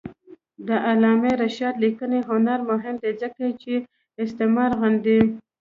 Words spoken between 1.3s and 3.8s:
رشاد لیکنی هنر مهم دی ځکه چې